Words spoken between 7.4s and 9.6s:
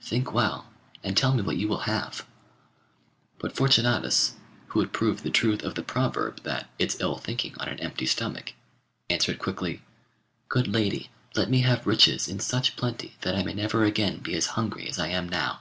on an empty stomach,' answered